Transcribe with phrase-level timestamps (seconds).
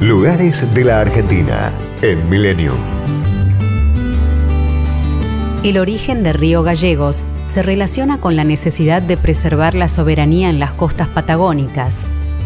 [0.00, 1.72] Lugares de la Argentina
[2.02, 2.76] en Millennium.
[5.64, 10.60] El origen de Río Gallegos se relaciona con la necesidad de preservar la soberanía en
[10.60, 11.96] las costas patagónicas.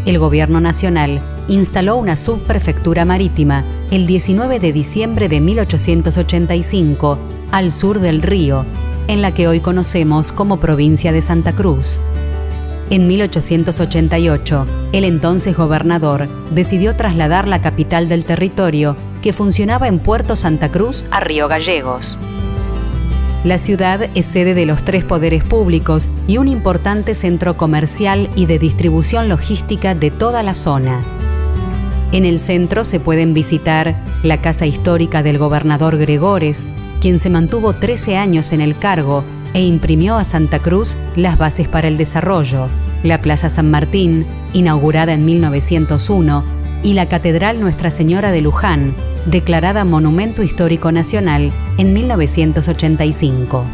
[0.07, 7.19] El gobierno nacional instaló una subprefectura marítima el 19 de diciembre de 1885
[7.51, 8.65] al sur del río,
[9.09, 12.01] en la que hoy conocemos como provincia de Santa Cruz.
[12.91, 20.37] En 1888, el entonces gobernador decidió trasladar la capital del territorio, que funcionaba en Puerto
[20.37, 22.19] Santa Cruz, a Río Gallegos.
[23.45, 28.47] La ciudad es sede de los tres poderes públicos y un importante centro comercial y
[28.47, 31.01] de distribución logística de toda la zona.
[32.13, 36.67] En el centro se pueden visitar la casa histórica del gobernador Gregores,
[37.01, 41.69] quien se mantuvo 13 años en el cargo e imprimió a Santa Cruz las bases
[41.69, 42.69] para el desarrollo,
[43.03, 46.45] la Plaza San Martín, inaugurada en 1901,
[46.83, 48.95] y la Catedral Nuestra Señora de Luján,
[49.27, 53.65] declarada Monumento Histórico Nacional en 1985.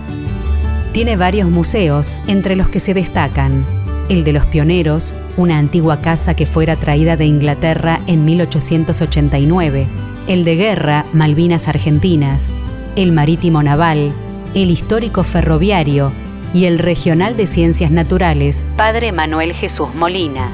[0.93, 3.65] Tiene varios museos, entre los que se destacan
[4.09, 9.87] el de los pioneros, una antigua casa que fuera traída de Inglaterra en 1889,
[10.27, 12.49] el de guerra, Malvinas Argentinas,
[12.97, 14.13] el marítimo naval,
[14.55, 16.13] el histórico ferroviario
[16.55, 20.51] y el regional de ciencias naturales, Padre Manuel Jesús Molina.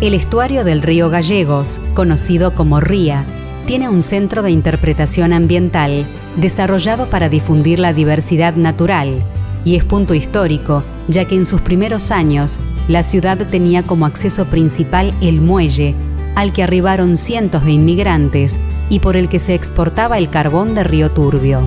[0.00, 3.24] El estuario del río Gallegos, conocido como Ría,
[3.66, 9.22] tiene un centro de interpretación ambiental desarrollado para difundir la diversidad natural
[9.64, 14.46] y es punto histórico, ya que en sus primeros años la ciudad tenía como acceso
[14.46, 15.94] principal el muelle,
[16.36, 18.56] al que arribaron cientos de inmigrantes
[18.88, 21.60] y por el que se exportaba el carbón de Río Turbio.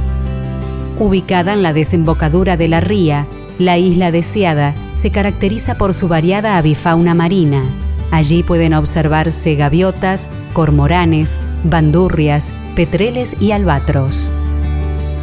[1.02, 3.26] Ubicada en la desembocadura de la ría,
[3.58, 7.64] la isla deseada se caracteriza por su variada avifauna marina.
[8.12, 14.30] Allí pueden observarse gaviotas, cormoranes, bandurrias, petreles y albatros.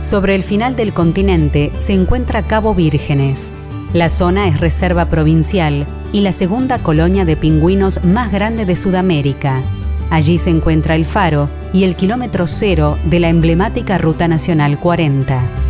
[0.02, 3.48] Sobre el final del continente se encuentra Cabo Vírgenes.
[3.92, 9.62] La zona es reserva provincial y la segunda colonia de pingüinos más grande de Sudamérica.
[10.10, 15.67] Allí se encuentra el faro y el kilómetro cero de la emblemática Ruta Nacional 40.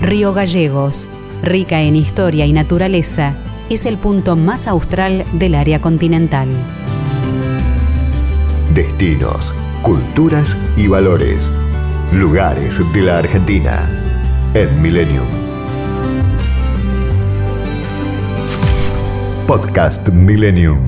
[0.00, 1.08] Río Gallegos,
[1.42, 3.34] rica en historia y naturaleza,
[3.70, 6.48] es el punto más austral del área continental.
[8.74, 11.50] Destinos, culturas y valores.
[12.12, 13.88] Lugares de la Argentina
[14.54, 15.26] en Millennium.
[19.46, 20.78] Podcast Millennium.